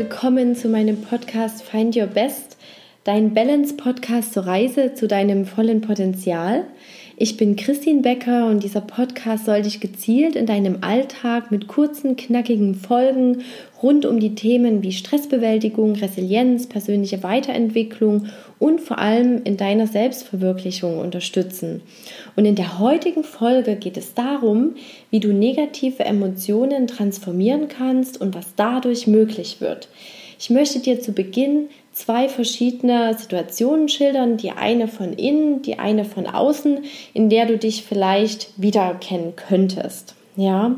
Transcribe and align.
willkommen 0.00 0.56
zu 0.56 0.70
meinem 0.70 1.02
Podcast 1.02 1.62
Find 1.62 1.94
Your 1.94 2.06
Best, 2.06 2.56
dein 3.04 3.34
Balance-Podcast 3.34 4.32
zur 4.32 4.46
Reise 4.46 4.94
zu 4.94 5.06
deinem 5.06 5.44
vollen 5.44 5.82
Potenzial. 5.82 6.64
Ich 7.22 7.36
bin 7.36 7.54
Christine 7.54 8.00
Becker 8.00 8.46
und 8.46 8.62
dieser 8.62 8.80
Podcast 8.80 9.44
soll 9.44 9.60
dich 9.60 9.78
gezielt 9.78 10.36
in 10.36 10.46
deinem 10.46 10.78
Alltag 10.80 11.50
mit 11.50 11.68
kurzen, 11.68 12.16
knackigen 12.16 12.74
Folgen 12.74 13.42
rund 13.82 14.06
um 14.06 14.20
die 14.20 14.34
Themen 14.34 14.82
wie 14.82 14.92
Stressbewältigung, 14.92 15.96
Resilienz, 15.96 16.66
persönliche 16.66 17.22
Weiterentwicklung 17.22 18.28
und 18.58 18.80
vor 18.80 18.96
allem 18.96 19.42
in 19.44 19.58
deiner 19.58 19.86
Selbstverwirklichung 19.86 20.96
unterstützen. 20.96 21.82
Und 22.36 22.46
in 22.46 22.54
der 22.54 22.78
heutigen 22.78 23.22
Folge 23.22 23.76
geht 23.76 23.98
es 23.98 24.14
darum, 24.14 24.76
wie 25.10 25.20
du 25.20 25.34
negative 25.34 26.02
Emotionen 26.06 26.86
transformieren 26.86 27.68
kannst 27.68 28.18
und 28.18 28.34
was 28.34 28.54
dadurch 28.56 29.06
möglich 29.06 29.60
wird. 29.60 29.88
Ich 30.38 30.48
möchte 30.48 30.78
dir 30.78 31.02
zu 31.02 31.12
Beginn 31.12 31.68
zwei 32.00 32.28
verschiedene 32.28 33.14
Situationen 33.16 33.88
schildern, 33.88 34.36
die 34.36 34.50
eine 34.50 34.88
von 34.88 35.12
innen, 35.12 35.62
die 35.62 35.78
eine 35.78 36.04
von 36.04 36.26
außen, 36.26 36.84
in 37.14 37.28
der 37.28 37.46
du 37.46 37.58
dich 37.58 37.84
vielleicht 37.84 38.50
wiedererkennen 38.56 39.36
könntest. 39.36 40.14
Ja, 40.36 40.76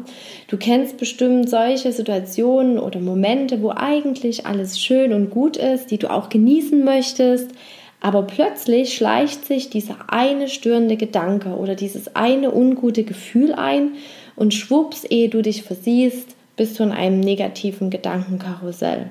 du 0.48 0.56
kennst 0.56 0.96
bestimmt 0.96 1.48
solche 1.48 1.92
Situationen 1.92 2.78
oder 2.78 3.00
Momente, 3.00 3.62
wo 3.62 3.70
eigentlich 3.70 4.46
alles 4.46 4.80
schön 4.80 5.12
und 5.12 5.30
gut 5.30 5.56
ist, 5.56 5.90
die 5.90 5.98
du 5.98 6.10
auch 6.10 6.28
genießen 6.28 6.82
möchtest, 6.84 7.50
aber 8.00 8.22
plötzlich 8.22 8.94
schleicht 8.96 9.44
sich 9.44 9.70
dieser 9.70 9.96
eine 10.08 10.48
störende 10.48 10.96
Gedanke 10.96 11.50
oder 11.50 11.76
dieses 11.76 12.16
eine 12.16 12.52
ungute 12.52 13.04
Gefühl 13.04 13.52
ein 13.52 13.92
und 14.34 14.54
schwupps, 14.54 15.04
ehe 15.04 15.28
du 15.28 15.42
dich 15.42 15.62
versiehst, 15.62 16.34
bist 16.56 16.80
du 16.80 16.82
in 16.82 16.90
einem 16.90 17.20
negativen 17.20 17.90
Gedankenkarussell. 17.90 19.10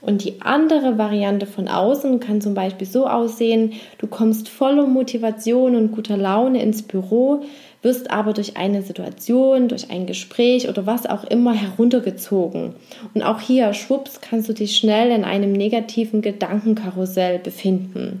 Und 0.00 0.24
die 0.24 0.40
andere 0.40 0.96
Variante 0.98 1.46
von 1.46 1.68
außen 1.68 2.20
kann 2.20 2.40
zum 2.40 2.54
Beispiel 2.54 2.86
so 2.86 3.06
aussehen, 3.06 3.74
du 3.98 4.06
kommst 4.06 4.48
voller 4.48 4.86
Motivation 4.86 5.76
und 5.76 5.92
guter 5.92 6.16
Laune 6.16 6.62
ins 6.62 6.82
Büro, 6.82 7.42
wirst 7.82 8.10
aber 8.10 8.32
durch 8.32 8.56
eine 8.56 8.82
Situation, 8.82 9.68
durch 9.68 9.90
ein 9.90 10.06
Gespräch 10.06 10.68
oder 10.68 10.86
was 10.86 11.06
auch 11.06 11.24
immer 11.24 11.52
heruntergezogen. 11.52 12.74
Und 13.14 13.22
auch 13.22 13.40
hier, 13.40 13.72
schwupps, 13.72 14.20
kannst 14.20 14.48
du 14.48 14.52
dich 14.52 14.76
schnell 14.76 15.10
in 15.10 15.24
einem 15.24 15.52
negativen 15.52 16.22
Gedankenkarussell 16.22 17.38
befinden. 17.38 18.20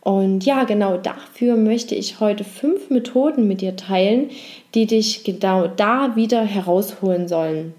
Und 0.00 0.44
ja, 0.44 0.64
genau 0.64 0.96
dafür 0.96 1.56
möchte 1.56 1.94
ich 1.94 2.18
heute 2.18 2.42
fünf 2.42 2.90
Methoden 2.90 3.46
mit 3.46 3.60
dir 3.60 3.76
teilen, 3.76 4.30
die 4.74 4.86
dich 4.86 5.22
genau 5.22 5.68
da 5.68 6.16
wieder 6.16 6.42
herausholen 6.42 7.28
sollen. 7.28 7.74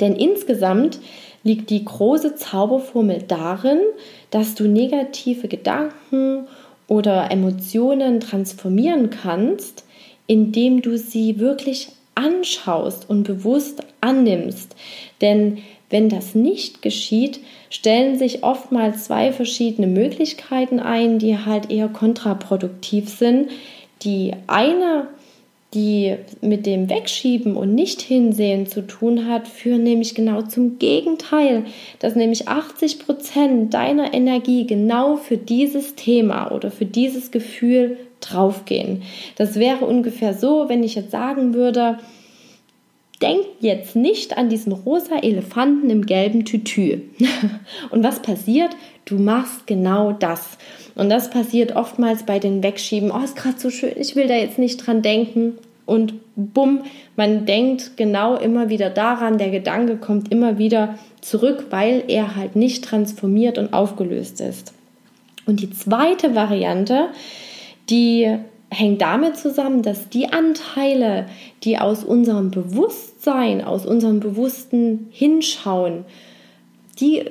Denn 0.00 0.14
insgesamt 0.14 1.00
liegt 1.42 1.70
die 1.70 1.84
große 1.84 2.36
Zauberformel 2.36 3.22
darin, 3.26 3.80
dass 4.30 4.54
du 4.54 4.68
negative 4.68 5.48
Gedanken 5.48 6.46
oder 6.86 7.30
Emotionen 7.30 8.20
transformieren 8.20 9.10
kannst, 9.10 9.84
indem 10.26 10.82
du 10.82 10.98
sie 10.98 11.38
wirklich 11.38 11.88
anschaust 12.14 13.08
und 13.08 13.22
bewusst 13.22 13.82
annimmst. 14.00 14.74
Denn 15.20 15.58
wenn 15.88 16.08
das 16.08 16.34
nicht 16.34 16.82
geschieht, 16.82 17.40
stellen 17.68 18.18
sich 18.18 18.44
oftmals 18.44 19.04
zwei 19.04 19.32
verschiedene 19.32 19.86
Möglichkeiten 19.86 20.78
ein, 20.78 21.18
die 21.18 21.38
halt 21.38 21.70
eher 21.70 21.88
kontraproduktiv 21.88 23.08
sind. 23.08 23.50
Die 24.02 24.32
eine 24.46 25.08
die 25.72 26.16
mit 26.40 26.66
dem 26.66 26.90
Wegschieben 26.90 27.54
und 27.54 27.74
nicht 27.74 28.00
hinsehen 28.00 28.66
zu 28.66 28.86
tun 28.86 29.28
hat, 29.28 29.46
führen 29.46 29.84
nämlich 29.84 30.16
genau 30.16 30.42
zum 30.42 30.78
Gegenteil, 30.78 31.64
dass 32.00 32.16
nämlich 32.16 32.48
80 32.48 32.98
Prozent 32.98 33.72
deiner 33.72 34.12
Energie 34.12 34.66
genau 34.66 35.16
für 35.16 35.36
dieses 35.36 35.94
Thema 35.94 36.50
oder 36.50 36.72
für 36.72 36.86
dieses 36.86 37.30
Gefühl 37.30 37.98
draufgehen. 38.20 39.02
Das 39.36 39.56
wäre 39.56 39.84
ungefähr 39.84 40.34
so, 40.34 40.68
wenn 40.68 40.82
ich 40.82 40.96
jetzt 40.96 41.12
sagen 41.12 41.54
würde, 41.54 41.98
denk 43.22 43.44
jetzt 43.60 43.96
nicht 43.96 44.36
an 44.36 44.48
diesen 44.48 44.72
rosa 44.72 45.18
Elefanten 45.22 45.90
im 45.90 46.06
gelben 46.06 46.44
Tütü. 46.44 47.02
Und 47.90 48.02
was 48.02 48.22
passiert? 48.22 48.70
Du 49.10 49.18
machst 49.18 49.66
genau 49.66 50.12
das. 50.12 50.56
Und 50.94 51.10
das 51.10 51.30
passiert 51.30 51.74
oftmals 51.74 52.22
bei 52.22 52.38
den 52.38 52.62
Wegschieben. 52.62 53.10
Oh, 53.10 53.18
ist 53.24 53.34
gerade 53.34 53.58
so 53.58 53.68
schön, 53.68 53.92
ich 53.96 54.14
will 54.14 54.28
da 54.28 54.34
jetzt 54.34 54.58
nicht 54.58 54.86
dran 54.86 55.02
denken. 55.02 55.58
Und 55.84 56.14
bumm, 56.36 56.84
man 57.16 57.44
denkt 57.44 57.96
genau 57.96 58.36
immer 58.36 58.68
wieder 58.68 58.88
daran, 58.88 59.36
der 59.36 59.50
Gedanke 59.50 59.96
kommt 59.96 60.30
immer 60.30 60.58
wieder 60.58 60.94
zurück, 61.20 61.66
weil 61.70 62.04
er 62.06 62.36
halt 62.36 62.54
nicht 62.54 62.84
transformiert 62.84 63.58
und 63.58 63.72
aufgelöst 63.72 64.40
ist. 64.40 64.72
Und 65.44 65.60
die 65.60 65.70
zweite 65.70 66.36
Variante, 66.36 67.08
die 67.88 68.38
hängt 68.70 69.02
damit 69.02 69.36
zusammen, 69.36 69.82
dass 69.82 70.08
die 70.08 70.32
Anteile, 70.32 71.26
die 71.64 71.78
aus 71.78 72.04
unserem 72.04 72.52
Bewusstsein, 72.52 73.64
aus 73.64 73.84
unserem 73.84 74.20
bewussten 74.20 75.08
Hinschauen, 75.10 76.04
die 77.00 77.24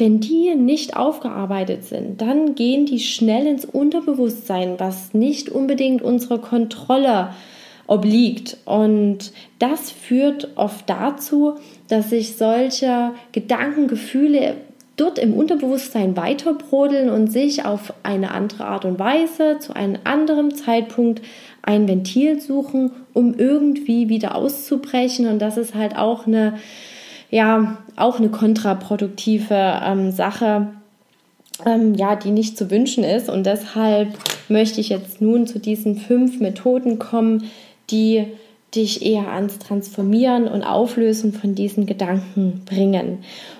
wenn 0.00 0.18
die 0.18 0.54
nicht 0.54 0.96
aufgearbeitet 0.96 1.84
sind, 1.84 2.20
dann 2.22 2.54
gehen 2.54 2.86
die 2.86 3.00
schnell 3.00 3.46
ins 3.46 3.66
Unterbewusstsein, 3.66 4.76
was 4.78 5.12
nicht 5.12 5.50
unbedingt 5.50 6.00
unserer 6.00 6.38
Kontrolle 6.38 7.34
obliegt. 7.86 8.56
Und 8.64 9.32
das 9.58 9.90
führt 9.90 10.48
oft 10.56 10.88
dazu, 10.88 11.54
dass 11.88 12.10
sich 12.10 12.36
solche 12.36 13.12
Gedanken, 13.32 13.88
Gefühle 13.88 14.56
dort 14.96 15.18
im 15.18 15.34
Unterbewusstsein 15.34 16.16
weiterbrodeln 16.16 17.10
und 17.10 17.30
sich 17.30 17.64
auf 17.64 17.92
eine 18.02 18.30
andere 18.32 18.64
Art 18.64 18.84
und 18.84 18.98
Weise 18.98 19.58
zu 19.58 19.74
einem 19.74 19.98
anderen 20.04 20.54
Zeitpunkt 20.54 21.22
ein 21.62 21.88
Ventil 21.88 22.40
suchen, 22.40 22.90
um 23.12 23.34
irgendwie 23.34 24.08
wieder 24.08 24.34
auszubrechen. 24.34 25.26
Und 25.26 25.40
das 25.40 25.56
ist 25.56 25.74
halt 25.74 25.96
auch 25.96 26.26
eine 26.26 26.58
ja 27.30 27.78
auch 27.96 28.18
eine 28.18 28.28
kontraproduktive 28.28 29.80
ähm, 29.84 30.10
Sache, 30.10 30.68
ähm, 31.64 31.94
ja, 31.94 32.16
die 32.16 32.30
nicht 32.30 32.58
zu 32.58 32.70
wünschen 32.70 33.04
ist. 33.04 33.28
Und 33.28 33.44
deshalb 33.44 34.08
möchte 34.48 34.80
ich 34.80 34.88
jetzt 34.88 35.20
nun 35.20 35.46
zu 35.46 35.58
diesen 35.58 35.96
fünf 35.96 36.40
Methoden 36.40 36.98
kommen, 36.98 37.44
die 37.90 38.26
dich 38.74 39.04
eher 39.04 39.28
ans 39.32 39.58
Transformieren 39.58 40.46
und 40.46 40.62
Auflösen 40.62 41.32
von 41.32 41.54
diesen 41.54 41.86
Gedanken 41.86 42.62
bringen. 42.64 43.18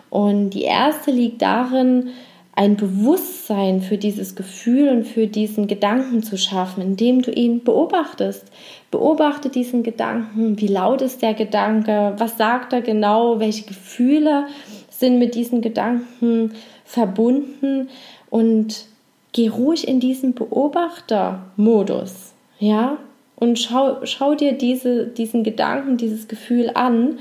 Und 0.08 0.50
die 0.50 0.62
erste 0.62 1.10
liegt 1.10 1.42
darin, 1.42 2.08
ein 2.54 2.76
Bewusstsein 2.76 3.80
für 3.80 3.96
dieses 3.96 4.34
Gefühl 4.34 4.88
und 4.88 5.04
für 5.04 5.26
diesen 5.26 5.66
Gedanken 5.66 6.22
zu 6.22 6.36
schaffen, 6.36 6.82
indem 6.82 7.22
du 7.22 7.30
ihn 7.30 7.62
beobachtest. 7.62 8.44
Beobachte 8.90 9.48
diesen 9.48 9.82
Gedanken, 9.82 10.60
wie 10.60 10.66
laut 10.66 11.00
ist 11.00 11.22
der 11.22 11.34
Gedanke, 11.34 12.14
was 12.18 12.36
sagt 12.36 12.72
er 12.72 12.82
genau, 12.82 13.38
welche 13.38 13.64
Gefühle 13.64 14.46
sind 14.90 15.18
mit 15.18 15.34
diesen 15.34 15.62
Gedanken 15.62 16.52
verbunden? 16.84 17.88
Und 18.30 18.86
geh 19.32 19.48
ruhig 19.48 19.86
in 19.86 20.00
diesen 20.00 20.34
Beobachtermodus, 20.34 22.32
ja, 22.58 22.98
und 23.36 23.58
schau, 23.58 24.04
schau 24.04 24.34
dir 24.34 24.52
diese, 24.52 25.06
diesen 25.06 25.44
Gedanken, 25.44 25.96
dieses 25.96 26.28
Gefühl 26.28 26.70
an 26.74 27.18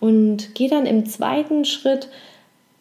und 0.00 0.54
geh 0.54 0.68
dann 0.68 0.86
im 0.86 1.04
zweiten 1.04 1.64
Schritt 1.66 2.08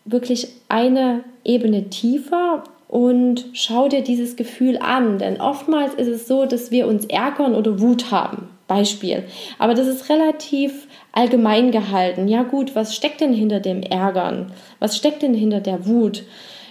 wirklich 0.06 0.47
eine 0.69 1.24
Ebene 1.47 1.90
tiefer 1.90 2.63
und 2.88 3.46
schau 3.53 3.88
dir 3.88 4.02
dieses 4.02 4.35
Gefühl 4.35 4.78
an. 4.78 5.18
Denn 5.18 5.41
oftmals 5.41 5.94
ist 5.96 6.08
es 6.08 6.28
so, 6.28 6.46
dass 6.46 6.72
wir 6.72 6.88
uns 6.88 7.06
ärgern 7.06 7.56
oder 7.56 7.80
Wut 7.80 8.12
haben. 8.12 8.50
Beispiel. 8.68 9.24
Aber 9.59 9.74
das 9.74 9.88
ist 9.88 10.09
relativ 10.09 10.88
allgemein 11.14 11.72
gehalten. 11.72 12.28
Ja 12.28 12.44
gut, 12.44 12.76
was 12.76 12.96
steckt 12.96 13.22
denn 13.22 13.34
hinter 13.34 13.61
dem 13.61 13.82
Ärgern? 13.82 14.52
Was 14.79 14.97
steckt 14.97 15.22
denn 15.22 15.34
hinter 15.34 15.61
der 15.61 15.85
Wut? 15.88 16.23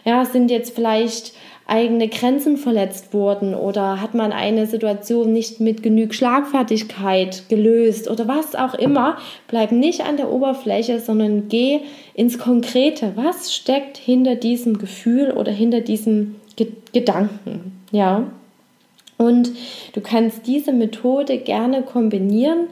Ja, 0.05 0.25
sind 0.25 0.51
jetzt 0.51 0.75
vielleicht 0.75 1.33
eigene 1.67 2.09
Grenzen 2.09 2.57
verletzt 2.57 3.13
wurden 3.13 3.55
oder 3.55 4.01
hat 4.01 4.15
man 4.15 4.33
eine 4.33 4.67
Situation 4.67 5.33
nicht 5.33 5.59
mit 5.61 5.83
genug 5.83 6.15
Schlagfertigkeit 6.15 7.49
gelöst 7.49 8.09
oder 8.09 8.29
was 8.29 8.55
auch 8.55 8.75
immer, 8.75 9.19
bleib 9.49 9.73
nicht 9.73 10.03
an 10.03 10.17
der 10.17 10.31
Oberfläche, 10.31 11.01
sondern 11.01 11.49
geh 11.49 11.81
ins 12.15 12.39
Konkrete. 12.39 13.13
Was 13.17 13.53
steckt 13.55 13.97
hinter 13.97 14.37
diesem 14.37 14.79
Gefühl 14.79 15.33
oder 15.33 15.51
hinter 15.51 15.81
diesem 15.81 16.37
Ge 16.55 16.69
Gedanken? 16.93 17.83
Ja. 17.91 18.25
Und 19.19 19.51
du 19.95 20.01
kannst 20.01 20.47
diese 20.47 20.73
Methode 20.73 21.39
gerne 21.39 21.83
kombinieren 21.83 22.69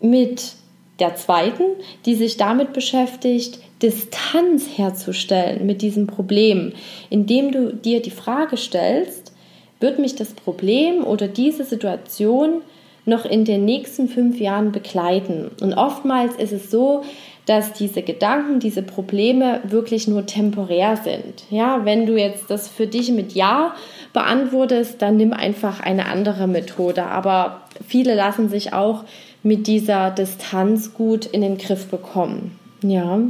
mit 0.00 0.52
der 0.98 1.14
zweiten, 1.14 1.62
die 2.06 2.14
sich 2.14 2.36
damit 2.38 2.72
beschäftigt, 2.72 3.60
Distanz 3.82 4.66
herzustellen 4.76 5.66
mit 5.66 5.82
diesem 5.82 6.06
Problem, 6.06 6.72
indem 7.10 7.52
du 7.52 7.74
dir 7.74 8.00
die 8.00 8.10
Frage 8.10 8.56
stellst, 8.56 9.32
wird 9.80 9.98
mich 9.98 10.14
das 10.14 10.32
Problem 10.32 11.04
oder 11.04 11.28
diese 11.28 11.64
Situation 11.64 12.62
noch 13.04 13.24
in 13.24 13.44
den 13.44 13.64
nächsten 13.64 14.08
fünf 14.08 14.40
Jahren 14.40 14.72
begleiten? 14.72 15.50
Und 15.60 15.74
oftmals 15.74 16.34
ist 16.36 16.52
es 16.52 16.70
so, 16.70 17.02
dass 17.44 17.72
diese 17.72 18.02
Gedanken, 18.02 18.58
diese 18.58 18.82
Probleme 18.82 19.60
wirklich 19.64 20.08
nur 20.08 20.26
temporär 20.26 20.96
sind. 20.96 21.44
Ja, 21.50 21.84
wenn 21.84 22.06
du 22.06 22.16
jetzt 22.16 22.50
das 22.50 22.68
für 22.68 22.88
dich 22.88 23.12
mit 23.12 23.34
Ja 23.34 23.76
beantwortest, 24.12 25.00
dann 25.00 25.16
nimm 25.16 25.32
einfach 25.32 25.80
eine 25.80 26.06
andere 26.06 26.48
Methode. 26.48 27.04
Aber 27.04 27.62
viele 27.86 28.14
lassen 28.14 28.48
sich 28.48 28.72
auch 28.72 29.04
mit 29.44 29.68
dieser 29.68 30.10
Distanz 30.10 30.92
gut 30.92 31.26
in 31.26 31.42
den 31.42 31.56
Griff 31.56 31.86
bekommen. 31.86 32.58
Ja, 32.82 33.20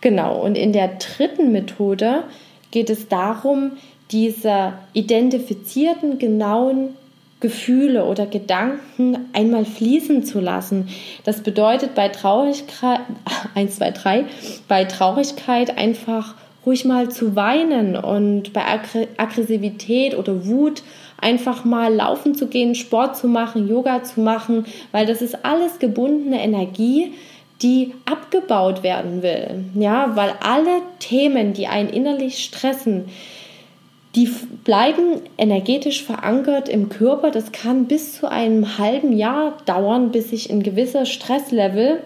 genau. 0.00 0.40
Und 0.40 0.56
in 0.56 0.72
der 0.72 0.88
dritten 0.88 1.52
Methode 1.52 2.24
geht 2.70 2.90
es 2.90 3.08
darum, 3.08 3.72
diese 4.10 4.72
identifizierten, 4.92 6.18
genauen 6.18 6.94
Gefühle 7.40 8.04
oder 8.04 8.26
Gedanken 8.26 9.28
einmal 9.32 9.64
fließen 9.64 10.24
zu 10.24 10.40
lassen. 10.40 10.88
Das 11.24 11.42
bedeutet 11.42 11.94
bei 11.94 12.08
Traurigkeit, 12.08 13.00
1, 13.54 13.76
2, 13.76 13.90
3, 13.92 14.24
bei 14.66 14.84
Traurigkeit 14.84 15.78
einfach 15.78 16.34
ruhig 16.66 16.84
mal 16.84 17.10
zu 17.10 17.36
weinen 17.36 17.96
und 17.96 18.52
bei 18.52 18.62
Aggressivität 19.16 20.18
oder 20.18 20.46
Wut 20.46 20.82
einfach 21.20 21.64
mal 21.64 21.94
laufen 21.94 22.34
zu 22.34 22.48
gehen, 22.48 22.74
Sport 22.74 23.16
zu 23.16 23.28
machen, 23.28 23.68
Yoga 23.68 24.02
zu 24.02 24.20
machen, 24.20 24.66
weil 24.90 25.06
das 25.06 25.22
ist 25.22 25.44
alles 25.44 25.78
gebundene 25.78 26.42
Energie, 26.42 27.12
die 27.62 27.94
abgebaut 28.04 28.82
werden 28.82 29.22
will. 29.22 29.64
Ja, 29.74 30.14
weil 30.14 30.32
alle 30.40 30.82
Themen, 31.00 31.52
die 31.54 31.66
einen 31.66 31.88
innerlich 31.88 32.44
stressen, 32.44 33.06
die 34.14 34.30
bleiben 34.64 35.20
energetisch 35.36 36.02
verankert 36.02 36.68
im 36.68 36.88
Körper. 36.88 37.30
Das 37.30 37.52
kann 37.52 37.86
bis 37.86 38.14
zu 38.14 38.30
einem 38.30 38.78
halben 38.78 39.16
Jahr 39.16 39.58
dauern, 39.66 40.10
bis 40.10 40.30
sich 40.30 40.50
ein 40.50 40.62
gewisser 40.62 41.04
Stresslevel 41.04 42.00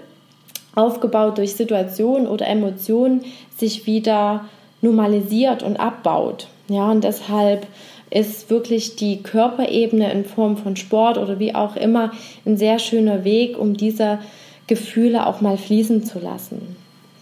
aufgebaut 0.74 1.38
durch 1.38 1.54
Situationen 1.54 2.26
oder 2.26 2.46
Emotionen 2.46 3.22
sich 3.56 3.86
wieder 3.86 4.46
normalisiert 4.80 5.62
und 5.62 5.78
abbaut. 5.78 6.48
Ja, 6.68 6.90
und 6.90 7.04
deshalb 7.04 7.66
ist 8.10 8.50
wirklich 8.50 8.96
die 8.96 9.22
Körperebene 9.22 10.12
in 10.12 10.24
Form 10.24 10.56
von 10.56 10.76
Sport 10.76 11.18
oder 11.18 11.38
wie 11.38 11.54
auch 11.54 11.76
immer 11.76 12.12
ein 12.44 12.56
sehr 12.56 12.78
schöner 12.78 13.24
Weg, 13.24 13.58
um 13.58 13.74
diese 13.74 14.18
Gefühle 14.66 15.26
auch 15.26 15.40
mal 15.40 15.58
fließen 15.58 16.04
zu 16.04 16.18
lassen. 16.18 16.76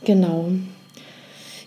Genau. 0.05 0.51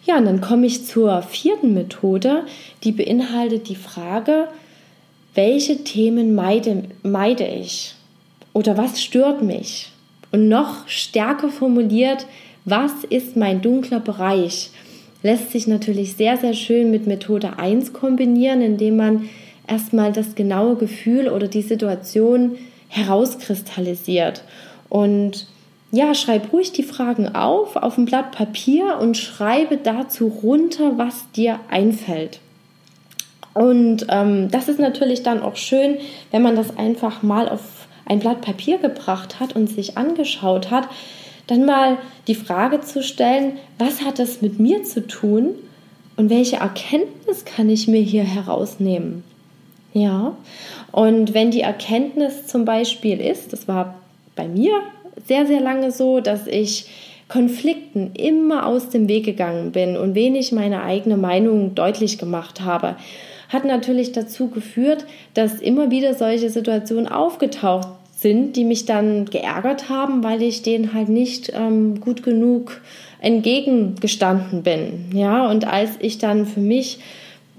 Ja, 0.06 0.18
und 0.18 0.26
dann 0.26 0.42
komme 0.42 0.66
ich 0.66 0.86
zur 0.86 1.22
vierten 1.22 1.74
Methode, 1.74 2.44
die 2.84 2.92
beinhaltet 2.92 3.70
die 3.70 3.76
Frage, 3.76 4.48
welche 5.34 5.84
Themen 5.84 6.36
meide, 6.36 6.84
meide 7.04 7.48
ich 7.48 7.96
oder 8.54 8.78
was 8.78 9.02
stört 9.02 9.42
mich? 9.42 9.90
Und 10.32 10.50
noch 10.50 10.88
stärker 10.88 11.50
formuliert, 11.50 12.26
was 12.66 13.04
ist 13.10 13.36
mein 13.36 13.62
dunkler 13.62 14.00
Bereich? 14.00 14.72
Lässt 15.22 15.52
sich 15.52 15.68
natürlich 15.68 16.14
sehr, 16.14 16.38
sehr 16.38 16.54
schön 16.54 16.92
mit 16.92 17.08
Methode 17.08 17.58
1 17.58 17.94
kombinieren, 17.94 18.62
indem 18.62 18.98
man 18.98 19.30
erstmal 19.68 20.12
das 20.12 20.36
genaue 20.36 20.76
Gefühl 20.76 21.30
oder 21.30 21.48
die 21.48 21.62
Situation 21.62 22.58
herauskristallisiert. 22.90 24.44
Und 24.90 25.48
ja, 25.94 26.16
schreib 26.16 26.52
ruhig 26.52 26.72
die 26.72 26.82
Fragen 26.82 27.36
auf 27.36 27.76
auf 27.76 28.00
ein 28.00 28.06
Blatt 28.06 28.32
Papier 28.32 28.98
und 29.00 29.16
schreibe 29.16 29.78
dazu 29.78 30.28
runter, 30.28 30.98
was 30.98 31.30
dir 31.34 31.60
einfällt. 31.70 32.40
Und 33.54 34.08
ähm, 34.10 34.50
das 34.50 34.70
ist 34.70 34.80
natürlich 34.80 35.22
dann 35.22 35.44
auch 35.44 35.56
schön, 35.56 36.00
wenn 36.32 36.42
man 36.42 36.56
das 36.56 36.76
einfach 36.78 37.22
mal 37.22 37.48
auf 37.48 37.88
ein 38.06 38.18
Blatt 38.18 38.42
Papier 38.42 38.80
gebracht 38.80 39.40
hat 39.40 39.56
und 39.56 39.70
sich 39.70 39.96
angeschaut 39.96 40.72
hat, 40.72 40.90
dann 41.46 41.64
mal 41.64 42.00
die 42.26 42.34
Frage 42.34 42.82
zu 42.82 43.04
stellen, 43.04 43.58
was 43.78 44.04
hat 44.04 44.18
das 44.18 44.42
mit 44.42 44.60
mir 44.60 44.82
zu 44.82 45.06
tun 45.06 45.50
und 46.18 46.32
welche 46.32 46.56
Erkenntnis 46.56 47.46
kann 47.46 47.70
ich 47.70 47.88
mir 47.88 48.02
hier 48.02 48.24
herausnehmen? 48.24 49.24
Ja, 49.94 50.36
und 50.92 51.36
wenn 51.36 51.52
die 51.52 51.62
Erkenntnis 51.62 52.48
zum 52.48 52.66
Beispiel 52.66 53.22
ist, 53.22 53.54
das 53.54 53.68
war 53.68 53.94
bei 54.36 54.48
mir 54.48 54.82
sehr, 55.26 55.46
sehr 55.46 55.62
lange 55.62 55.92
so, 55.92 56.20
dass 56.20 56.48
ich 56.48 56.88
Konflikten 57.28 58.12
immer 58.16 58.66
aus 58.68 58.90
dem 58.90 59.08
Weg 59.08 59.26
gegangen 59.26 59.72
bin 59.72 59.98
und 59.98 60.14
wenig 60.14 60.52
meine 60.52 60.84
eigene 60.84 61.18
Meinung 61.18 61.74
deutlich 61.74 62.18
gemacht 62.18 62.62
habe, 62.62 62.96
hat 63.50 63.66
natürlich 63.66 64.12
dazu 64.12 64.50
geführt, 64.50 65.06
dass 65.34 65.60
immer 65.60 65.90
wieder 65.92 66.14
solche 66.14 66.50
Situationen 66.50 67.08
aufgetaucht 67.08 67.88
sind, 68.16 68.56
die 68.56 68.66
mich 68.66 68.86
dann 68.86 69.26
geärgert 69.26 69.90
haben, 69.90 70.24
weil 70.24 70.42
ich 70.42 70.62
denen 70.62 70.94
halt 70.94 71.10
nicht 71.10 71.52
ähm, 71.56 72.00
gut 72.00 72.24
genug 72.24 72.82
entgegengestanden 73.20 74.64
bin. 74.64 75.06
Ja, 75.14 75.50
und 75.50 75.66
als 75.66 75.92
ich 76.00 76.18
dann 76.18 76.46
für 76.46 76.60
mich 76.60 77.00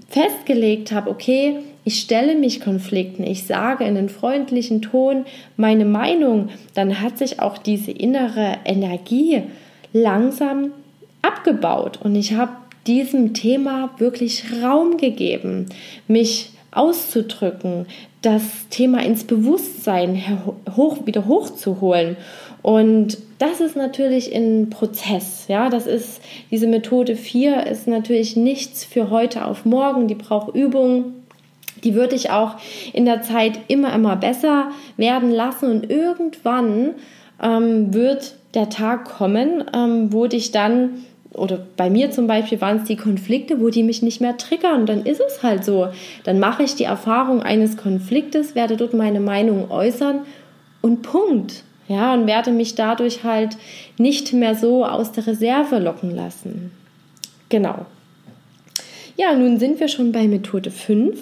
festgelegt 0.09 0.91
habe, 0.91 1.09
okay, 1.09 1.57
ich 1.85 2.01
stelle 2.01 2.35
mich 2.35 2.59
Konflikten, 2.59 3.23
ich 3.23 3.45
sage 3.45 3.85
in 3.85 3.95
einem 3.95 4.09
freundlichen 4.09 4.81
Ton 4.81 5.25
meine 5.55 5.85
Meinung, 5.85 6.49
dann 6.73 6.99
hat 7.01 7.17
sich 7.17 7.39
auch 7.39 7.57
diese 7.57 7.91
innere 7.91 8.57
Energie 8.65 9.43
langsam 9.93 10.71
abgebaut 11.21 11.99
und 12.03 12.15
ich 12.15 12.33
habe 12.33 12.51
diesem 12.87 13.33
Thema 13.33 13.91
wirklich 13.97 14.43
Raum 14.61 14.97
gegeben, 14.97 15.67
mich 16.07 16.51
auszudrücken, 16.71 17.85
das 18.21 18.41
Thema 18.69 19.03
ins 19.03 19.23
Bewusstsein 19.23 20.21
hoch, 20.75 21.05
wieder 21.05 21.25
hochzuholen. 21.25 22.17
Und 22.61 23.19
das 23.37 23.61
ist 23.61 23.75
natürlich 23.75 24.35
ein 24.35 24.69
Prozess. 24.69 25.45
Ja, 25.47 25.69
das 25.69 25.85
ist 25.85 26.21
diese 26.49 26.67
Methode 26.67 27.15
4 27.15 27.67
ist 27.67 27.87
natürlich 27.87 28.35
nichts 28.35 28.83
für 28.83 29.09
heute 29.11 29.45
auf 29.45 29.65
morgen. 29.65 30.07
Die 30.07 30.15
braucht 30.15 30.55
Übung. 30.55 31.13
Die 31.85 31.95
würde 31.95 32.15
ich 32.15 32.31
auch 32.31 32.55
in 32.91 33.05
der 33.05 33.21
Zeit 33.21 33.59
immer, 33.69 33.93
immer 33.93 34.17
besser 34.17 34.71
werden 34.97 35.31
lassen. 35.31 35.71
Und 35.71 35.89
irgendwann 35.89 36.95
ähm, 37.41 37.93
wird 37.93 38.35
der 38.53 38.69
Tag 38.69 39.05
kommen, 39.05 39.63
ähm, 39.73 40.11
wo 40.11 40.27
dich 40.27 40.51
dann 40.51 41.05
oder 41.33 41.59
bei 41.75 41.89
mir 41.89 42.11
zum 42.11 42.27
Beispiel 42.27 42.61
waren 42.61 42.77
es 42.77 42.85
die 42.85 42.95
Konflikte, 42.95 43.59
wo 43.59 43.69
die 43.69 43.83
mich 43.83 44.01
nicht 44.01 44.21
mehr 44.21 44.37
triggern. 44.37 44.85
Dann 44.85 45.05
ist 45.05 45.21
es 45.25 45.43
halt 45.43 45.65
so. 45.65 45.89
Dann 46.23 46.39
mache 46.39 46.63
ich 46.63 46.75
die 46.75 46.85
Erfahrung 46.85 47.43
eines 47.43 47.77
Konfliktes, 47.77 48.55
werde 48.55 48.77
dort 48.77 48.93
meine 48.93 49.19
Meinung 49.19 49.69
äußern 49.69 50.21
und 50.81 51.01
Punkt. 51.01 51.63
Ja, 51.87 52.13
und 52.13 52.25
werde 52.25 52.51
mich 52.51 52.75
dadurch 52.75 53.23
halt 53.23 53.57
nicht 53.97 54.33
mehr 54.33 54.55
so 54.55 54.85
aus 54.85 55.11
der 55.11 55.27
Reserve 55.27 55.77
locken 55.77 56.15
lassen. 56.15 56.71
Genau. 57.49 57.85
Ja, 59.17 59.33
nun 59.33 59.59
sind 59.59 59.79
wir 59.79 59.87
schon 59.87 60.11
bei 60.11 60.27
Methode 60.27 60.71
5 60.71 61.17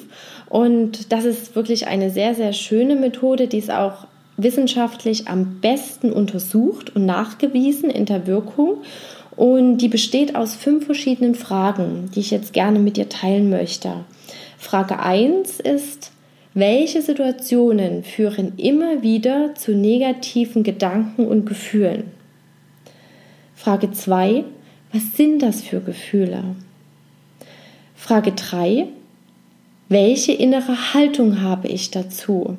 und 0.50 1.12
das 1.12 1.25
ist 1.25 1.55
wirklich 1.55 1.85
eine 1.85 2.09
sehr, 2.09 2.33
sehr 2.33 2.51
schöne 2.51 2.95
Methode, 2.95 3.47
die 3.47 3.59
ist 3.59 3.69
auch 3.69 4.07
wissenschaftlich 4.35 5.27
am 5.27 5.59
besten 5.62 6.12
untersucht 6.12 6.95
und 6.95 7.05
nachgewiesen 7.05 7.91
in 7.91 8.05
der 8.05 8.25
Wirkung 8.25 8.77
und 9.35 9.77
die 9.77 9.89
besteht 9.89 10.35
aus 10.35 10.55
fünf 10.55 10.85
verschiedenen 10.85 11.35
Fragen, 11.35 12.09
die 12.15 12.21
ich 12.21 12.31
jetzt 12.31 12.53
gerne 12.53 12.79
mit 12.79 12.97
dir 12.97 13.09
teilen 13.09 13.51
möchte. 13.51 13.93
Frage 14.57 15.00
1 15.00 15.59
ist, 15.59 16.12
welche 16.55 17.03
Situationen 17.03 18.03
führen 18.03 18.53
immer 18.57 19.03
wieder 19.03 19.53
zu 19.53 19.73
negativen 19.73 20.63
Gedanken 20.63 21.27
und 21.27 21.45
Gefühlen? 21.45 22.12
Frage 23.55 23.91
2, 23.91 24.43
was 24.91 25.15
sind 25.15 25.43
das 25.43 25.62
für 25.62 25.79
Gefühle? 25.79 26.43
Frage 28.03 28.33
3, 28.33 28.88
welche 29.88 30.33
innere 30.33 30.93
Haltung 30.93 31.39
habe 31.39 31.69
ich 31.69 31.89
dazu? 31.89 32.57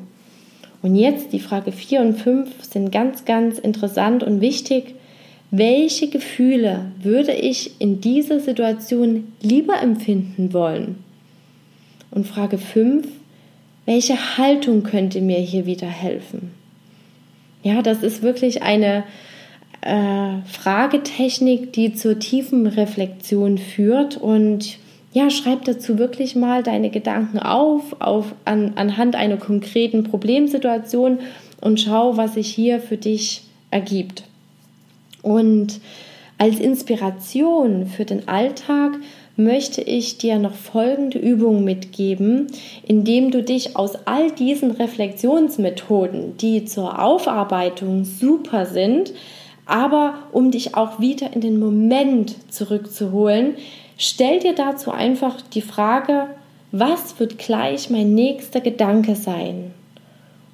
Und 0.81 0.95
jetzt 0.95 1.35
die 1.35 1.39
Frage 1.39 1.71
4 1.71 2.01
und 2.01 2.15
5 2.15 2.49
sind 2.65 2.91
ganz, 2.91 3.27
ganz 3.27 3.59
interessant 3.59 4.23
und 4.23 4.41
wichtig. 4.41 4.95
Welche 5.51 6.09
Gefühle 6.09 6.87
würde 7.03 7.33
ich 7.33 7.79
in 7.79 8.01
dieser 8.01 8.41
Situation 8.41 9.35
lieber 9.43 9.83
empfinden 9.83 10.55
wollen? 10.55 11.05
Und 12.11 12.27
Frage 12.27 12.57
5, 12.57 13.07
welche 13.85 14.39
Haltung 14.39 14.83
könnte 14.83 15.21
mir 15.21 15.41
hier 15.41 15.67
wieder 15.67 15.89
helfen? 15.89 16.53
Ja, 17.63 17.83
das 17.83 18.03
ist 18.03 18.23
wirklich 18.23 18.63
eine 18.63 19.05
äh, 19.83 20.41
Fragetechnik, 20.47 21.75
die 21.75 21.93
zur 21.93 22.19
tiefen 22.19 22.67
Reflexion 22.67 23.59
führt 23.59 24.17
und 24.17 24.79
ja, 25.15 25.31
schreib 25.31 25.65
dazu 25.65 25.97
wirklich 25.97 26.35
mal 26.35 26.65
deine 26.65 26.91
Gedanken 26.91 27.39
auf, 27.39 28.01
auf 28.01 28.35
an, 28.45 28.73
anhand 28.75 29.15
einer 29.15 29.37
konkreten 29.37 30.03
Problemsituation 30.03 31.21
und 31.61 31.81
schau, 31.81 32.17
was 32.17 32.35
sich 32.35 32.49
hier 32.49 32.81
für 32.81 32.97
dich 32.97 33.43
ergibt. 33.71 34.25
Und 35.23 35.81
als 36.37 36.59
Inspiration 36.59 37.87
für 37.87 38.05
den 38.05 38.27
Alltag 38.27 38.99
möchte 39.37 39.83
ich 39.83 40.19
dir 40.19 40.41
noch 40.41 40.55
folgende 40.55 41.19
Übung 41.19 41.63
mitgeben, 41.63 42.49
indem 42.85 43.31
du 43.31 43.43
dich 43.43 43.77
aus 43.77 43.97
all 44.07 44.33
diesen 44.33 44.73
Reflexionsmethoden, 44.73 46.37
die 46.39 46.65
zur 46.65 47.01
Aufarbeitung 47.01 48.05
super 48.05 48.67
sind, 48.67 49.13
Aber 49.67 50.15
um 50.33 50.51
dich 50.51 50.75
auch 50.75 51.01
wieder 51.01 51.33
in 51.33 51.41
den 51.41 51.59
Moment 51.59 52.53
zurückzuholen, 52.53 53.55
stell 53.97 54.41
dir 54.41 54.55
dazu 54.55 54.91
einfach 54.91 55.41
die 55.43 55.63
Frage, 55.63 56.29
was 56.73 57.19
wird 57.21 57.39
gleich 57.39 57.91
mein 57.91 58.15
nächster 58.15 58.61
Gedanke 58.61 59.15
sein? 59.15 59.73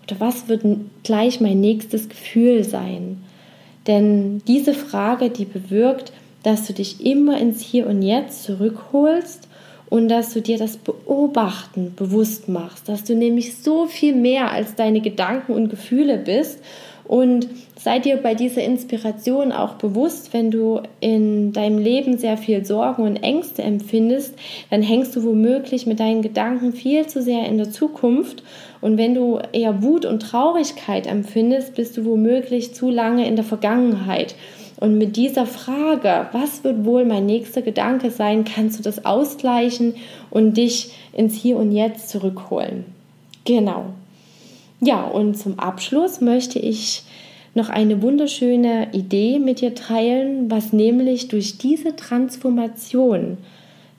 Oder 0.04 0.20
was 0.20 0.49
wird 0.49 0.64
gleich 1.02 1.40
mein 1.40 1.61
nächstes 1.61 2.09
Gefühl 2.09 2.64
sein? 2.64 3.23
Denn 3.87 4.42
diese 4.47 4.75
Frage, 4.75 5.30
die 5.30 5.44
bewirkt, 5.44 6.12
dass 6.42 6.66
du 6.66 6.73
dich 6.73 7.04
immer 7.04 7.38
ins 7.38 7.61
Hier 7.62 7.87
und 7.87 8.02
Jetzt 8.02 8.44
zurückholst 8.44 9.49
und 9.88 10.09
dass 10.09 10.32
du 10.32 10.40
dir 10.40 10.59
das 10.59 10.76
Beobachten 10.76 11.94
bewusst 11.97 12.49
machst, 12.49 12.88
dass 12.88 13.04
du 13.04 13.14
nämlich 13.14 13.56
so 13.56 13.87
viel 13.87 14.14
mehr 14.14 14.50
als 14.52 14.75
deine 14.75 15.00
Gedanken 15.00 15.52
und 15.52 15.68
Gefühle 15.68 16.16
bist 16.16 16.61
und 17.11 17.49
sei 17.76 17.99
dir 17.99 18.19
bei 18.19 18.37
dieser 18.37 18.62
Inspiration 18.62 19.50
auch 19.50 19.75
bewusst, 19.75 20.33
wenn 20.33 20.52
du 20.52 20.81
in 21.00 21.52
deinem 21.52 21.79
Leben 21.79 22.19
sehr 22.19 22.37
viel 22.37 22.64
Sorgen 22.64 23.02
und 23.02 23.17
Ängste 23.17 23.62
empfindest, 23.62 24.37
dann 24.71 24.81
hängst 24.81 25.17
du 25.17 25.25
womöglich 25.25 25.87
mit 25.87 25.99
deinen 25.99 26.23
Gedanken 26.23 26.73
viel 26.73 27.09
zu 27.09 27.21
sehr 27.21 27.47
in 27.47 27.59
der 27.59 27.73
Zukunft. 27.73 28.45
Und 28.81 28.97
wenn 28.97 29.17
du 29.17 29.40
eher 29.50 29.83
Wut 29.83 30.05
und 30.05 30.23
Traurigkeit 30.23 31.09
empfindest, 31.09 31.75
bist 31.75 31.97
du 31.97 32.05
womöglich 32.05 32.76
zu 32.76 32.90
lange 32.90 33.26
in 33.26 33.35
der 33.35 33.45
Vergangenheit. 33.45 34.37
Und 34.79 34.97
mit 34.97 35.17
dieser 35.17 35.47
Frage, 35.47 36.29
was 36.31 36.62
wird 36.62 36.85
wohl 36.85 37.05
mein 37.05 37.26
nächster 37.26 37.62
Gedanke 37.62 38.12
sein, 38.12 38.45
kannst 38.45 38.79
du 38.79 38.85
das 38.85 39.05
ausgleichen 39.05 39.97
und 40.31 40.57
dich 40.57 40.93
ins 41.12 41.35
Hier 41.35 41.57
und 41.57 41.73
Jetzt 41.73 42.09
zurückholen. 42.09 42.85
Genau. 43.45 43.87
Ja, 44.80 45.02
und 45.02 45.37
zum 45.37 45.58
Abschluss 45.58 46.20
möchte 46.20 46.58
ich 46.58 47.02
noch 47.54 47.68
eine 47.68 48.00
wunderschöne 48.00 48.88
Idee 48.92 49.38
mit 49.38 49.60
dir 49.60 49.75
teilen, 49.75 50.50
was 50.50 50.72
nämlich 50.72 51.28
durch 51.28 51.58
diese 51.58 51.96
Transformation, 51.96 53.38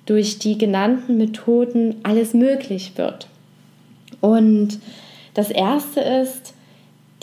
durch 0.05 0.39
die 0.39 0.57
genannten 0.57 1.17
Methoden 1.17 1.95
alles 2.03 2.33
möglich 2.33 2.93
wird. 2.95 3.27
Und 4.21 4.79
das 5.33 5.51
erste 5.51 6.00
ist, 6.00 6.53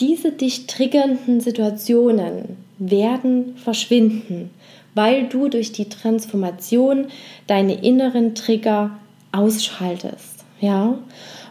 diese 0.01 0.33
dich 0.33 0.67
triggernden 0.67 1.41
Situationen 1.41 2.57
werden 2.79 3.57
verschwinden, 3.57 4.51
weil 4.95 5.27
du 5.27 5.49
durch 5.49 5.73
die 5.73 5.89
Transformation 5.89 7.07
deine 7.47 7.83
inneren 7.83 8.35
Trigger 8.35 8.91
ausschaltest. 9.33 10.45
Ja, 10.61 10.99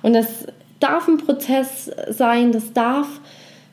und 0.03 0.13
das 0.13 0.45
darf 0.79 1.07
ein 1.07 1.17
Prozess 1.17 1.91
sein, 2.09 2.51
das 2.51 2.73
darf 2.73 3.07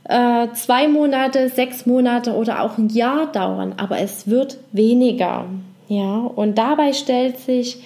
äh, 0.05 0.49
zwei 0.55 0.89
Monate, 0.89 1.49
sechs 1.49 1.87
Monate 1.87 2.35
oder 2.35 2.63
auch 2.63 2.79
ein 2.79 2.89
Jahr 2.89 3.31
dauern, 3.33 3.75
aber 3.77 3.99
es 3.99 4.29
wird 4.29 4.59
weniger. 4.73 5.47
Ja, 5.89 6.17
und 6.19 6.57
dabei 6.59 6.93
stellt 6.93 7.39
sich 7.39 7.83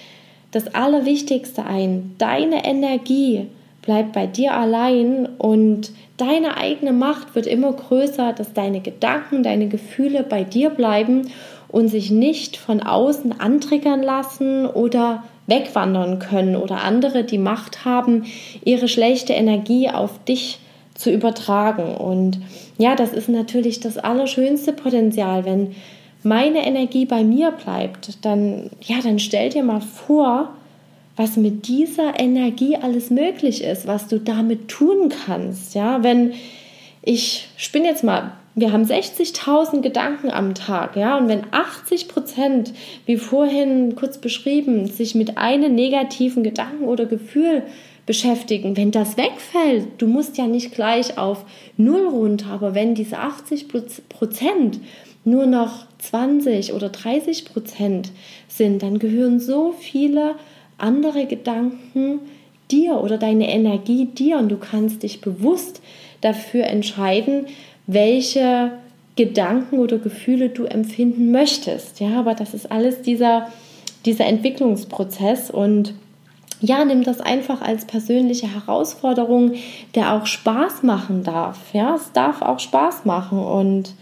das 0.51 0.73
Allerwichtigste 0.73 1.65
ein. 1.65 2.15
Deine 2.17 2.65
Energie 2.65 3.47
bleibt 3.81 4.13
bei 4.13 4.25
dir 4.25 4.53
allein 4.53 5.27
und 5.37 5.91
deine 6.17 6.57
eigene 6.57 6.93
Macht 6.93 7.35
wird 7.35 7.47
immer 7.47 7.71
größer, 7.71 8.33
dass 8.33 8.53
deine 8.53 8.81
Gedanken, 8.81 9.43
deine 9.43 9.67
Gefühle 9.67 10.23
bei 10.23 10.43
dir 10.43 10.69
bleiben 10.69 11.29
und 11.67 11.87
sich 11.87 12.11
nicht 12.11 12.57
von 12.57 12.81
außen 12.81 13.39
antriggern 13.39 14.01
lassen 14.01 14.65
oder 14.65 15.23
wegwandern 15.49 16.19
können 16.19 16.55
oder 16.55 16.83
andere 16.83 17.23
die 17.23 17.37
Macht 17.37 17.85
haben, 17.85 18.25
ihre 18.63 18.87
schlechte 18.87 19.33
Energie 19.33 19.89
auf 19.89 20.23
dich 20.25 20.59
zu 20.95 21.11
übertragen. 21.11 21.95
Und 21.95 22.39
ja, 22.77 22.95
das 22.95 23.13
ist 23.13 23.29
natürlich 23.29 23.79
das 23.79 23.97
allerschönste 23.97 24.73
Potenzial, 24.73 25.45
wenn 25.45 25.75
meine 26.23 26.65
Energie 26.65 27.05
bei 27.05 27.23
mir 27.23 27.51
bleibt, 27.51 28.25
dann 28.25 28.69
ja, 28.81 28.97
dann 29.01 29.19
stell 29.19 29.49
dir 29.49 29.63
mal 29.63 29.81
vor, 29.81 30.49
was 31.15 31.37
mit 31.37 31.67
dieser 31.67 32.19
Energie 32.19 32.77
alles 32.77 33.09
möglich 33.09 33.63
ist, 33.63 33.87
was 33.87 34.07
du 34.07 34.19
damit 34.19 34.67
tun 34.67 35.09
kannst. 35.25 35.75
Ja, 35.75 36.03
wenn 36.03 36.33
ich 37.01 37.47
spinne 37.57 37.87
jetzt 37.87 38.03
mal 38.03 38.31
wir 38.59 38.71
haben 38.71 38.83
60.000 38.83 39.81
Gedanken 39.81 40.29
am 40.31 40.53
Tag, 40.53 40.95
ja, 40.95 41.17
und 41.17 41.27
wenn 41.27 41.43
80 41.51 42.07
Prozent, 42.07 42.73
wie 43.05 43.17
vorhin 43.17 43.95
kurz 43.95 44.17
beschrieben, 44.17 44.87
sich 44.87 45.15
mit 45.15 45.37
einem 45.37 45.75
negativen 45.75 46.43
Gedanken 46.43 46.85
oder 46.85 47.05
Gefühl 47.05 47.63
beschäftigen, 48.05 48.75
wenn 48.75 48.91
das 48.91 49.17
wegfällt, 49.17 49.87
du 49.99 50.07
musst 50.07 50.37
ja 50.37 50.47
nicht 50.47 50.73
gleich 50.73 51.17
auf 51.17 51.45
Null 51.77 52.07
runter, 52.07 52.49
aber 52.51 52.73
wenn 52.73 52.95
diese 52.95 53.19
80 53.19 53.67
Prozent 54.09 54.79
nur 55.25 55.45
noch 55.45 55.85
20 55.99 56.73
oder 56.73 56.89
30 56.89 57.45
Prozent 57.45 58.11
sind, 58.47 58.81
dann 58.81 58.99
gehören 58.99 59.39
so 59.39 59.75
viele 59.77 60.35
andere 60.77 61.25
Gedanken 61.25 62.21
dir 62.71 63.01
oder 63.01 63.17
deine 63.17 63.51
Energie 63.51 64.05
dir 64.05 64.37
und 64.37 64.49
du 64.49 64.57
kannst 64.57 65.03
dich 65.03 65.21
bewusst 65.21 65.81
dafür 66.21 66.65
entscheiden, 66.65 67.45
welche 67.91 68.71
Gedanken 69.15 69.79
oder 69.79 69.97
Gefühle 69.97 70.49
du 70.49 70.65
empfinden 70.65 71.31
möchtest. 71.31 71.99
Ja, 71.99 72.19
aber 72.19 72.35
das 72.35 72.53
ist 72.53 72.71
alles 72.71 73.01
dieser, 73.01 73.47
dieser 74.05 74.27
Entwicklungsprozess 74.27 75.49
und 75.49 75.95
ja, 76.61 76.85
nimm 76.85 77.03
das 77.03 77.19
einfach 77.19 77.61
als 77.61 77.85
persönliche 77.85 78.53
Herausforderung, 78.53 79.53
der 79.95 80.13
auch 80.13 80.25
Spaß 80.25 80.83
machen 80.83 81.23
darf. 81.23 81.73
Ja, 81.73 81.95
es 81.95 82.11
darf 82.11 82.41
auch 82.41 82.59
Spaß 82.59 83.05
machen 83.05 83.39
und 83.39 83.93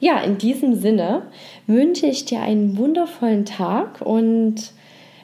ja, 0.00 0.18
in 0.20 0.38
diesem 0.38 0.74
Sinne 0.74 1.22
wünsche 1.66 2.06
ich 2.06 2.24
dir 2.24 2.40
einen 2.40 2.78
wundervollen 2.78 3.44
Tag 3.44 4.00
und 4.00 4.72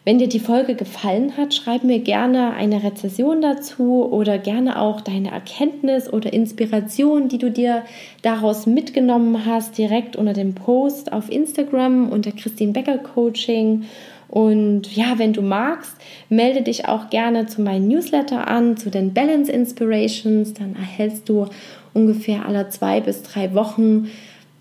wenn 0.05 0.19
dir 0.19 0.29
die 0.29 0.41
Folge 0.41 0.75
gefallen 0.75 1.37
hat, 1.37 1.55
schreib 1.55 1.85
mir 1.85 2.01
gerne 2.01 2.55
eine 2.55 2.83
Rezession 2.83 3.41
dazu 3.41 4.05
oder 4.11 4.37
gerne 4.37 4.81
auch 4.81 5.01
deine 5.01 5.31
Erkenntnis 5.31 6.13
oder 6.13 6.33
Inspiration, 6.33 7.29
die 7.29 7.39
du 7.39 7.53
dir 7.53 7.85
daraus 8.23 8.67
mitgenommen 8.67 9.47
hast, 9.47 9.79
direkt 9.79 10.17
unter 10.17 10.33
dem 10.33 10.55
Post 10.55 11.13
auf 11.13 11.31
Instagram 11.31 12.11
unter 12.11 12.33
Christine 12.33 12.73
Becker 12.73 12.99
Coaching. 12.99 13.85
Und 14.29 14.97
ja, 14.97 15.19
wenn 15.19 15.35
du 15.35 15.43
magst, 15.43 15.95
melde 16.29 16.63
dich 16.63 16.89
auch 16.89 17.11
gerne 17.11 17.47
zu 17.47 17.63
meinem 17.63 17.87
Newsletter 17.87 18.49
an, 18.49 18.77
zu 18.77 18.91
den 18.91 19.15
Balance 19.15 19.53
Inspirations. 19.53 20.55
Dann 20.55 20.75
erhältst 20.75 21.29
du 21.29 21.47
ungefähr 21.95 22.47
alle 22.47 22.69
zwei 22.71 23.01
bis 23.01 23.23
drei 23.23 23.55
Wochen 23.55 24.11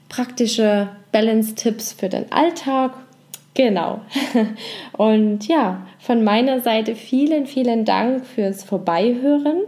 praktische 0.07 0.89
Balance-Tipps 1.11 1.93
für 1.93 2.09
den 2.09 2.31
Alltag 2.31 2.91
Genau. 3.61 4.01
Und 4.97 5.47
ja, 5.47 5.85
von 5.99 6.23
meiner 6.23 6.61
Seite 6.61 6.95
vielen, 6.95 7.45
vielen 7.45 7.85
Dank 7.85 8.25
fürs 8.25 8.63
Vorbeihören. 8.63 9.61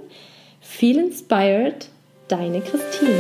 Feel 0.62 0.98
inspired, 0.98 1.90
deine 2.28 2.62
Christine. 2.62 3.20